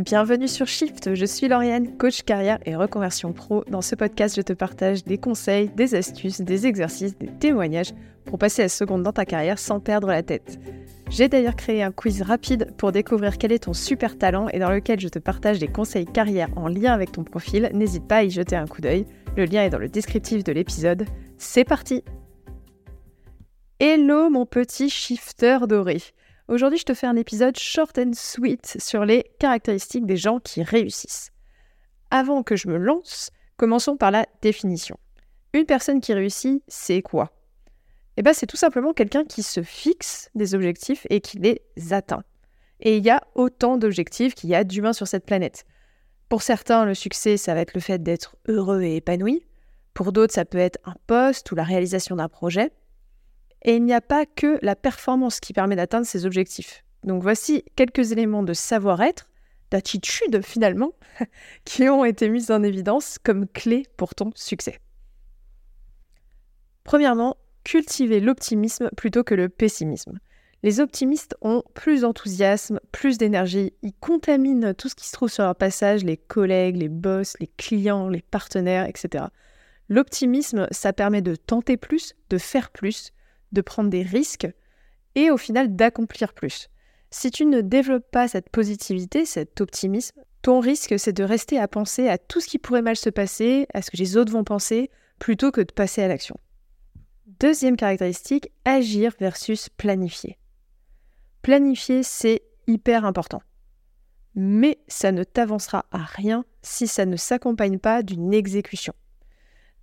Bienvenue 0.00 0.48
sur 0.48 0.66
Shift, 0.66 1.14
je 1.14 1.26
suis 1.26 1.46
Lauriane, 1.46 1.98
coach 1.98 2.22
carrière 2.22 2.58
et 2.64 2.74
reconversion 2.74 3.34
pro. 3.34 3.64
Dans 3.68 3.82
ce 3.82 3.94
podcast, 3.94 4.34
je 4.34 4.40
te 4.40 4.54
partage 4.54 5.04
des 5.04 5.18
conseils, 5.18 5.68
des 5.76 5.94
astuces, 5.94 6.40
des 6.40 6.66
exercices, 6.66 7.18
des 7.18 7.26
témoignages 7.26 7.92
pour 8.24 8.38
passer 8.38 8.62
à 8.62 8.70
seconde 8.70 9.02
dans 9.02 9.12
ta 9.12 9.26
carrière 9.26 9.58
sans 9.58 9.78
perdre 9.78 10.08
la 10.08 10.22
tête. 10.22 10.58
J'ai 11.10 11.28
d'ailleurs 11.28 11.54
créé 11.54 11.82
un 11.82 11.92
quiz 11.92 12.22
rapide 12.22 12.72
pour 12.78 12.92
découvrir 12.92 13.36
quel 13.36 13.52
est 13.52 13.64
ton 13.64 13.74
super 13.74 14.16
talent 14.16 14.48
et 14.48 14.58
dans 14.58 14.70
lequel 14.70 14.98
je 15.00 15.08
te 15.08 15.18
partage 15.18 15.58
des 15.58 15.68
conseils 15.68 16.06
carrière 16.06 16.48
en 16.56 16.68
lien 16.68 16.94
avec 16.94 17.12
ton 17.12 17.22
profil. 17.22 17.68
N'hésite 17.74 18.08
pas 18.08 18.18
à 18.18 18.22
y 18.22 18.30
jeter 18.30 18.56
un 18.56 18.66
coup 18.66 18.80
d'œil. 18.80 19.04
Le 19.36 19.44
lien 19.44 19.64
est 19.64 19.70
dans 19.70 19.76
le 19.76 19.90
descriptif 19.90 20.44
de 20.44 20.52
l'épisode. 20.52 21.04
C'est 21.36 21.64
parti 21.64 22.04
Hello 23.78 24.30
mon 24.30 24.46
petit 24.46 24.88
shifter 24.88 25.58
doré 25.68 26.00
Aujourd'hui, 26.50 26.80
je 26.80 26.84
te 26.84 26.94
fais 26.94 27.06
un 27.06 27.14
épisode 27.14 27.56
short 27.56 27.96
and 27.96 28.10
sweet 28.12 28.76
sur 28.80 29.04
les 29.04 29.22
caractéristiques 29.38 30.04
des 30.04 30.16
gens 30.16 30.40
qui 30.40 30.64
réussissent. 30.64 31.30
Avant 32.10 32.42
que 32.42 32.56
je 32.56 32.66
me 32.66 32.76
lance, 32.76 33.30
commençons 33.56 33.96
par 33.96 34.10
la 34.10 34.26
définition. 34.42 34.98
Une 35.52 35.64
personne 35.64 36.00
qui 36.00 36.12
réussit, 36.12 36.60
c'est 36.66 37.02
quoi? 37.02 37.30
Eh 38.16 38.22
bien, 38.22 38.32
c'est 38.32 38.48
tout 38.48 38.56
simplement 38.56 38.92
quelqu'un 38.92 39.24
qui 39.24 39.44
se 39.44 39.62
fixe 39.62 40.28
des 40.34 40.56
objectifs 40.56 41.06
et 41.08 41.20
qui 41.20 41.38
les 41.38 41.62
atteint. 41.92 42.24
Et 42.80 42.96
il 42.96 43.04
y 43.04 43.10
a 43.10 43.22
autant 43.36 43.76
d'objectifs 43.76 44.34
qu'il 44.34 44.50
y 44.50 44.56
a 44.56 44.64
d'humains 44.64 44.92
sur 44.92 45.06
cette 45.06 45.26
planète. 45.26 45.66
Pour 46.28 46.42
certains, 46.42 46.84
le 46.84 46.94
succès, 46.94 47.36
ça 47.36 47.54
va 47.54 47.60
être 47.60 47.74
le 47.74 47.80
fait 47.80 48.02
d'être 48.02 48.34
heureux 48.48 48.82
et 48.82 48.96
épanoui. 48.96 49.46
Pour 49.94 50.10
d'autres, 50.10 50.34
ça 50.34 50.44
peut 50.44 50.58
être 50.58 50.80
un 50.84 50.96
poste 51.06 51.52
ou 51.52 51.54
la 51.54 51.62
réalisation 51.62 52.16
d'un 52.16 52.28
projet. 52.28 52.72
Et 53.62 53.76
il 53.76 53.84
n'y 53.84 53.92
a 53.92 54.00
pas 54.00 54.26
que 54.26 54.58
la 54.62 54.76
performance 54.76 55.40
qui 55.40 55.52
permet 55.52 55.76
d'atteindre 55.76 56.06
ces 56.06 56.26
objectifs. 56.26 56.84
Donc 57.04 57.22
voici 57.22 57.64
quelques 57.76 58.12
éléments 58.12 58.42
de 58.42 58.52
savoir-être, 58.52 59.28
d'attitude 59.70 60.42
finalement, 60.44 60.92
qui 61.64 61.88
ont 61.88 62.04
été 62.04 62.28
mis 62.28 62.50
en 62.50 62.62
évidence 62.62 63.18
comme 63.22 63.46
clés 63.46 63.86
pour 63.96 64.14
ton 64.14 64.30
succès. 64.34 64.78
Premièrement, 66.84 67.36
cultiver 67.64 68.20
l'optimisme 68.20 68.90
plutôt 68.96 69.22
que 69.22 69.34
le 69.34 69.48
pessimisme. 69.48 70.18
Les 70.62 70.80
optimistes 70.80 71.36
ont 71.40 71.62
plus 71.72 72.02
d'enthousiasme, 72.02 72.80
plus 72.92 73.16
d'énergie, 73.16 73.72
ils 73.82 73.94
contaminent 73.94 74.74
tout 74.74 74.90
ce 74.90 74.94
qui 74.94 75.06
se 75.06 75.12
trouve 75.12 75.30
sur 75.30 75.44
leur 75.44 75.56
passage, 75.56 76.04
les 76.04 76.18
collègues, 76.18 76.76
les 76.76 76.90
boss, 76.90 77.34
les 77.40 77.46
clients, 77.46 78.08
les 78.08 78.20
partenaires, 78.20 78.86
etc. 78.86 79.24
L'optimisme, 79.88 80.66
ça 80.70 80.92
permet 80.92 81.22
de 81.22 81.34
tenter 81.34 81.78
plus, 81.78 82.14
de 82.28 82.36
faire 82.36 82.70
plus, 82.70 83.12
de 83.52 83.60
prendre 83.60 83.90
des 83.90 84.02
risques 84.02 84.48
et 85.14 85.30
au 85.30 85.36
final 85.36 85.74
d'accomplir 85.74 86.32
plus. 86.34 86.68
Si 87.10 87.30
tu 87.30 87.44
ne 87.44 87.60
développes 87.60 88.10
pas 88.10 88.28
cette 88.28 88.50
positivité, 88.50 89.24
cet 89.24 89.60
optimisme, 89.60 90.22
ton 90.42 90.60
risque 90.60 90.98
c'est 90.98 91.12
de 91.12 91.24
rester 91.24 91.58
à 91.58 91.68
penser 91.68 92.08
à 92.08 92.18
tout 92.18 92.40
ce 92.40 92.48
qui 92.48 92.58
pourrait 92.58 92.82
mal 92.82 92.96
se 92.96 93.10
passer, 93.10 93.66
à 93.74 93.82
ce 93.82 93.90
que 93.90 93.96
les 93.96 94.16
autres 94.16 94.32
vont 94.32 94.44
penser, 94.44 94.90
plutôt 95.18 95.50
que 95.50 95.60
de 95.60 95.72
passer 95.72 96.02
à 96.02 96.08
l'action. 96.08 96.36
Deuxième 97.40 97.76
caractéristique, 97.76 98.50
agir 98.64 99.12
versus 99.18 99.68
planifier. 99.68 100.38
Planifier, 101.42 102.02
c'est 102.02 102.42
hyper 102.66 103.04
important. 103.04 103.42
Mais 104.34 104.78
ça 104.88 105.10
ne 105.10 105.24
t'avancera 105.24 105.86
à 105.90 106.04
rien 106.04 106.44
si 106.62 106.86
ça 106.86 107.06
ne 107.06 107.16
s'accompagne 107.16 107.78
pas 107.78 108.02
d'une 108.02 108.32
exécution. 108.32 108.92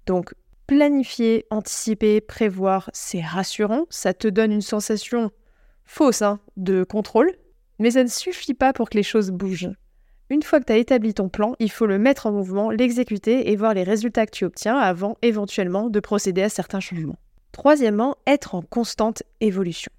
Donc, 0.05 0.33
Planifier, 0.67 1.45
anticiper, 1.49 2.19
prévoir, 2.19 2.89
c'est 2.91 3.21
rassurant, 3.21 3.85
ça 3.89 4.13
te 4.13 4.27
donne 4.27 4.51
une 4.51 4.61
sensation 4.61 5.31
fausse 5.85 6.21
hein, 6.21 6.41
de 6.57 6.83
contrôle, 6.83 7.31
mais 7.79 7.91
ça 7.91 8.03
ne 8.03 8.09
suffit 8.09 8.53
pas 8.53 8.73
pour 8.73 8.89
que 8.89 8.97
les 8.97 9.03
choses 9.03 9.31
bougent. 9.31 9.71
Une 10.29 10.43
fois 10.43 10.59
que 10.59 10.65
tu 10.65 10.73
as 10.73 10.77
établi 10.77 11.13
ton 11.13 11.29
plan, 11.29 11.55
il 11.59 11.71
faut 11.71 11.85
le 11.85 11.97
mettre 11.97 12.25
en 12.25 12.33
mouvement, 12.33 12.69
l'exécuter 12.69 13.49
et 13.49 13.55
voir 13.55 13.73
les 13.73 13.83
résultats 13.83 14.25
que 14.25 14.35
tu 14.35 14.43
obtiens 14.43 14.77
avant 14.77 15.17
éventuellement 15.21 15.89
de 15.89 16.01
procéder 16.01 16.43
à 16.43 16.49
certains 16.49 16.81
changements. 16.81 17.17
Troisièmement, 17.53 18.17
être 18.27 18.53
en 18.53 18.61
constante 18.61 19.23
évolution. 19.39 19.92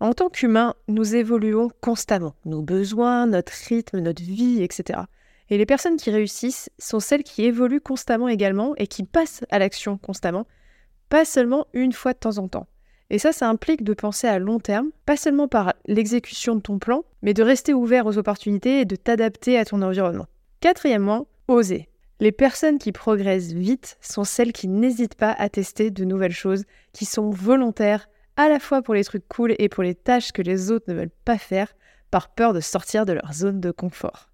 En 0.00 0.12
tant 0.12 0.28
qu'humains, 0.28 0.74
nous 0.88 1.14
évoluons 1.14 1.68
constamment. 1.80 2.34
Nos 2.46 2.62
besoins, 2.62 3.26
notre 3.26 3.52
rythme, 3.52 4.00
notre 4.00 4.22
vie, 4.22 4.60
etc. 4.60 5.02
Et 5.50 5.58
les 5.58 5.66
personnes 5.66 5.96
qui 5.96 6.10
réussissent 6.10 6.70
sont 6.78 7.00
celles 7.00 7.24
qui 7.24 7.44
évoluent 7.44 7.80
constamment 7.80 8.28
également 8.28 8.74
et 8.76 8.86
qui 8.86 9.02
passent 9.02 9.44
à 9.50 9.58
l'action 9.58 9.98
constamment, 9.98 10.46
pas 11.08 11.24
seulement 11.24 11.66
une 11.72 11.92
fois 11.92 12.12
de 12.12 12.18
temps 12.18 12.38
en 12.38 12.48
temps. 12.48 12.68
Et 13.10 13.18
ça, 13.18 13.32
ça 13.32 13.48
implique 13.48 13.82
de 13.82 13.92
penser 13.92 14.28
à 14.28 14.38
long 14.38 14.60
terme, 14.60 14.90
pas 15.04 15.16
seulement 15.16 15.48
par 15.48 15.74
l'exécution 15.86 16.54
de 16.54 16.60
ton 16.60 16.78
plan, 16.78 17.04
mais 17.22 17.34
de 17.34 17.42
rester 17.42 17.74
ouvert 17.74 18.06
aux 18.06 18.16
opportunités 18.16 18.80
et 18.80 18.84
de 18.84 18.94
t'adapter 18.94 19.58
à 19.58 19.64
ton 19.64 19.82
environnement. 19.82 20.26
Quatrièmement, 20.60 21.26
oser. 21.48 21.88
Les 22.20 22.32
personnes 22.32 22.78
qui 22.78 22.92
progressent 22.92 23.52
vite 23.52 23.96
sont 24.00 24.24
celles 24.24 24.52
qui 24.52 24.68
n'hésitent 24.68 25.16
pas 25.16 25.32
à 25.32 25.48
tester 25.48 25.90
de 25.90 26.04
nouvelles 26.04 26.30
choses, 26.30 26.64
qui 26.92 27.04
sont 27.04 27.30
volontaires 27.30 28.08
à 28.36 28.48
la 28.48 28.60
fois 28.60 28.82
pour 28.82 28.94
les 28.94 29.04
trucs 29.04 29.26
cool 29.26 29.56
et 29.58 29.68
pour 29.68 29.82
les 29.82 29.96
tâches 29.96 30.30
que 30.30 30.42
les 30.42 30.70
autres 30.70 30.84
ne 30.88 30.94
veulent 30.94 31.10
pas 31.24 31.38
faire, 31.38 31.74
par 32.12 32.28
peur 32.28 32.52
de 32.52 32.60
sortir 32.60 33.06
de 33.06 33.14
leur 33.14 33.32
zone 33.32 33.60
de 33.60 33.72
confort. 33.72 34.29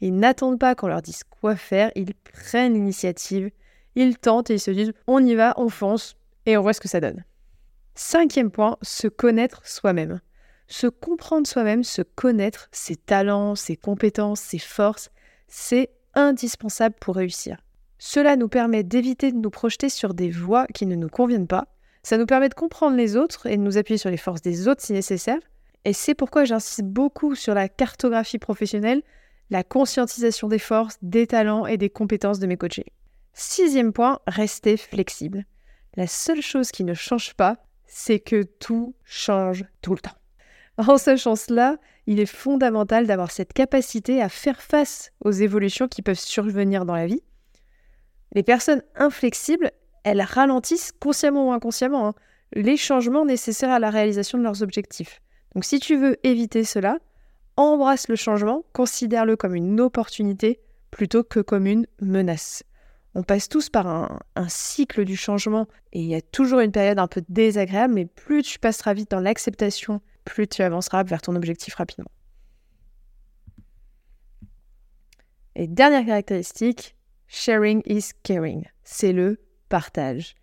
Ils 0.00 0.14
n'attendent 0.14 0.58
pas 0.58 0.74
qu'on 0.74 0.88
leur 0.88 1.02
dise 1.02 1.24
quoi 1.24 1.56
faire, 1.56 1.90
ils 1.94 2.14
prennent 2.14 2.74
l'initiative, 2.74 3.50
ils 3.94 4.18
tentent 4.18 4.50
et 4.50 4.54
ils 4.54 4.60
se 4.60 4.70
disent 4.70 4.92
on 5.06 5.24
y 5.24 5.34
va, 5.34 5.54
on 5.56 5.68
fonce 5.68 6.16
et 6.46 6.56
on 6.56 6.62
voit 6.62 6.72
ce 6.72 6.80
que 6.80 6.88
ça 6.88 7.00
donne. 7.00 7.24
Cinquième 7.94 8.50
point, 8.50 8.76
se 8.82 9.08
connaître 9.08 9.66
soi-même. 9.66 10.20
Se 10.68 10.86
comprendre 10.86 11.46
soi-même, 11.46 11.82
se 11.82 12.02
connaître 12.02 12.68
ses 12.70 12.94
talents, 12.94 13.54
ses 13.54 13.76
compétences, 13.76 14.40
ses 14.40 14.58
forces, 14.58 15.10
c'est 15.48 15.90
indispensable 16.14 16.94
pour 17.00 17.16
réussir. 17.16 17.56
Cela 17.98 18.36
nous 18.36 18.48
permet 18.48 18.84
d'éviter 18.84 19.32
de 19.32 19.38
nous 19.38 19.50
projeter 19.50 19.88
sur 19.88 20.14
des 20.14 20.30
voies 20.30 20.66
qui 20.68 20.86
ne 20.86 20.94
nous 20.94 21.08
conviennent 21.08 21.48
pas. 21.48 21.66
Ça 22.04 22.16
nous 22.16 22.26
permet 22.26 22.48
de 22.48 22.54
comprendre 22.54 22.96
les 22.96 23.16
autres 23.16 23.46
et 23.46 23.56
de 23.56 23.62
nous 23.62 23.76
appuyer 23.76 23.98
sur 23.98 24.10
les 24.10 24.16
forces 24.16 24.42
des 24.42 24.68
autres 24.68 24.82
si 24.82 24.92
nécessaire. 24.92 25.40
Et 25.84 25.92
c'est 25.92 26.14
pourquoi 26.14 26.44
j'insiste 26.44 26.84
beaucoup 26.84 27.34
sur 27.34 27.54
la 27.54 27.68
cartographie 27.68 28.38
professionnelle 28.38 29.02
la 29.50 29.62
conscientisation 29.62 30.48
des 30.48 30.58
forces, 30.58 30.98
des 31.02 31.26
talents 31.26 31.66
et 31.66 31.76
des 31.76 31.90
compétences 31.90 32.38
de 32.38 32.46
mes 32.46 32.56
coachés. 32.56 32.92
Sixième 33.32 33.92
point, 33.92 34.20
rester 34.26 34.76
flexible. 34.76 35.44
La 35.96 36.06
seule 36.06 36.42
chose 36.42 36.70
qui 36.70 36.84
ne 36.84 36.94
change 36.94 37.34
pas, 37.34 37.56
c'est 37.86 38.20
que 38.20 38.42
tout 38.42 38.94
change 39.04 39.64
tout 39.80 39.94
le 39.94 40.00
temps. 40.00 40.16
En 40.76 40.98
sachant 40.98 41.34
cela, 41.34 41.78
il 42.06 42.20
est 42.20 42.26
fondamental 42.26 43.06
d'avoir 43.06 43.30
cette 43.30 43.52
capacité 43.52 44.22
à 44.22 44.28
faire 44.28 44.62
face 44.62 45.12
aux 45.24 45.32
évolutions 45.32 45.88
qui 45.88 46.02
peuvent 46.02 46.18
survenir 46.18 46.84
dans 46.84 46.94
la 46.94 47.06
vie. 47.06 47.22
Les 48.32 48.42
personnes 48.42 48.82
inflexibles, 48.94 49.72
elles 50.04 50.22
ralentissent 50.22 50.92
consciemment 51.00 51.48
ou 51.48 51.52
inconsciemment 51.52 52.08
hein, 52.08 52.14
les 52.52 52.76
changements 52.76 53.24
nécessaires 53.24 53.70
à 53.70 53.78
la 53.78 53.90
réalisation 53.90 54.38
de 54.38 54.44
leurs 54.44 54.62
objectifs. 54.62 55.20
Donc 55.54 55.64
si 55.64 55.80
tu 55.80 55.96
veux 55.96 56.16
éviter 56.24 56.64
cela, 56.64 56.98
embrasse 57.58 58.06
le 58.06 58.14
changement, 58.14 58.64
considère-le 58.72 59.36
comme 59.36 59.54
une 59.54 59.80
opportunité 59.80 60.60
plutôt 60.92 61.24
que 61.24 61.40
comme 61.40 61.66
une 61.66 61.86
menace. 62.00 62.62
On 63.14 63.24
passe 63.24 63.48
tous 63.48 63.68
par 63.68 63.88
un, 63.88 64.48
cycle 64.48 65.04
du 65.04 65.16
changement 65.16 65.66
et 65.92 66.00
il 66.00 66.06
y 66.06 66.14
a 66.14 66.22
toujours 66.22 66.60
une 66.60 66.70
période 66.70 67.00
un 67.00 67.08
peu 67.08 67.22
désagréable, 67.28 67.94
mais 67.94 68.06
plus 68.06 68.42
tu 68.42 68.60
passeras 68.60 68.94
vite 68.94 69.10
dans 69.10 69.18
l'acceptation, 69.18 70.00
plus 70.24 70.46
tu 70.46 70.62
avanceras 70.62 71.02
vers 71.02 71.20
ton 71.20 71.34
objectif 71.34 71.74
rapidement. 71.74 72.10
Et 75.56 75.66
dernière 75.66 76.06
caractéristique, 76.06 76.94
sharing 77.26 77.82
is 77.86 78.10
caring. 78.22 78.66
C'est 78.84 79.12
le 79.12 79.40
partage. 79.68 80.36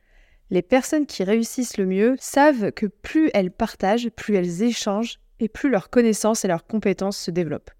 Les 0.49 0.61
personnes 0.61 1.05
qui 1.05 1.23
réussissent 1.23 1.77
le 1.77 1.85
mieux 1.85 2.17
savent 2.19 2.73
que 2.73 2.87
plus 2.87 3.31
elles 3.33 3.51
partagent, 3.51 4.09
plus 4.09 4.35
elles 4.35 4.63
échangent 4.63 5.19
et 5.39 5.49
plus 5.49 5.69
leurs 5.69 5.89
connaissances 5.89 6.45
et 6.45 6.47
leurs 6.47 6.65
compétences 6.65 7.17
se 7.17 7.31
développent. 7.31 7.71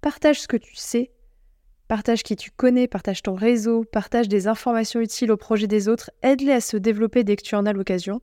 Partage 0.00 0.40
ce 0.40 0.48
que 0.48 0.56
tu 0.56 0.76
sais, 0.76 1.12
partage 1.88 2.22
qui 2.22 2.36
tu 2.36 2.50
connais, 2.50 2.88
partage 2.88 3.22
ton 3.22 3.34
réseau, 3.34 3.84
partage 3.84 4.28
des 4.28 4.48
informations 4.48 5.00
utiles 5.00 5.32
au 5.32 5.36
projet 5.36 5.66
des 5.66 5.88
autres, 5.88 6.10
aide-les 6.22 6.52
à 6.52 6.60
se 6.60 6.76
développer 6.76 7.24
dès 7.24 7.36
que 7.36 7.42
tu 7.42 7.54
en 7.54 7.66
as 7.66 7.72
l'occasion. 7.72 8.20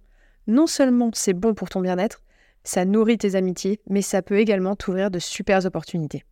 Non 0.47 0.67
seulement 0.67 1.11
c'est 1.13 1.33
bon 1.33 1.53
pour 1.53 1.69
ton 1.69 1.81
bien-être, 1.81 2.21
ça 2.63 2.85
nourrit 2.85 3.17
tes 3.17 3.35
amitiés, 3.35 3.79
mais 3.87 4.01
ça 4.01 4.21
peut 4.21 4.37
également 4.37 4.75
t'ouvrir 4.75 5.11
de 5.11 5.19
super 5.19 5.65
opportunités. 5.65 6.23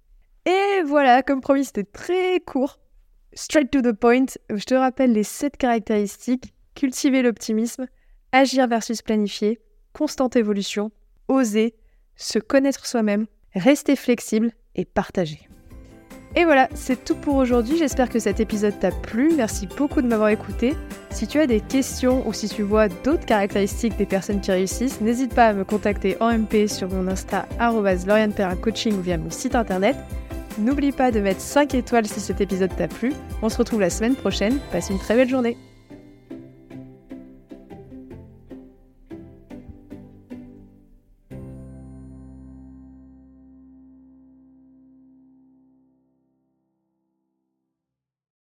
Et 0.46 0.84
voilà, 0.84 1.24
comme 1.24 1.42
promis, 1.42 1.66
c'était 1.66 1.84
très 1.84 2.40
court. 2.40 2.80
Straight 3.34 3.70
to 3.72 3.82
the 3.82 3.94
point, 3.94 4.26
je 4.50 4.64
te 4.64 4.74
rappelle 4.74 5.14
les 5.14 5.24
7 5.24 5.58
caractéristiques. 5.58 6.54
Cultiver 6.76 7.22
l'optimisme, 7.22 7.88
agir 8.32 8.68
versus 8.68 9.02
planifier, 9.02 9.60
constante 9.92 10.36
évolution, 10.36 10.92
oser, 11.28 11.76
se 12.20 12.40
connaître 12.40 12.86
soi-même, 12.86 13.26
rester 13.56 13.96
flexible 13.96 14.52
et 14.76 14.86
partager. 14.86 15.50
Et 16.36 16.46
voilà, 16.46 16.70
c'est 16.76 17.04
tout 17.04 17.16
pour 17.16 17.38
aujourd'hui. 17.38 17.78
J'espère 17.78 18.08
que 18.08 18.20
cet 18.20 18.40
épisode 18.40 18.78
t'a 18.80 18.92
plu. 18.92 19.32
Merci 19.36 19.68
beaucoup 19.78 20.02
de 20.02 20.08
m'avoir 20.08 20.30
écouté. 20.30 20.76
Si 21.10 21.26
tu 21.26 21.40
as 21.40 21.48
des 21.48 21.60
questions 21.60 22.28
ou 22.28 22.34
si 22.34 22.48
tu 22.48 22.62
vois 22.62 22.88
d'autres 22.88 23.26
caractéristiques 23.26 23.98
des 23.98 24.06
personnes 24.06 24.40
qui 24.40 24.52
réussissent, 24.52 25.02
n'hésite 25.02 25.34
pas 25.34 25.48
à 25.48 25.54
me 25.54 25.64
contacter 25.64 26.18
en 26.20 26.32
MP 26.32 26.68
sur 26.68 26.88
mon 26.90 27.08
Insta 27.08 27.48
Coaching 28.62 28.94
ou 28.94 29.02
via 29.02 29.18
mon 29.18 29.32
site 29.32 29.56
internet. 29.56 29.96
N'oublie 30.60 30.92
pas 30.92 31.12
de 31.12 31.20
mettre 31.20 31.42
5 31.42 31.74
étoiles 31.74 32.06
si 32.06 32.20
cet 32.20 32.42
épisode 32.42 32.76
t'a 32.76 32.88
plu. 32.88 33.14
On 33.42 33.50
se 33.50 33.58
retrouve 33.58 33.80
la 33.80 33.90
semaine 33.90 34.16
prochaine. 34.16 34.60
Passe 34.72 34.92
une 34.92 35.00
très 35.00 35.16
belle 35.16 35.30
journée. 35.30 35.58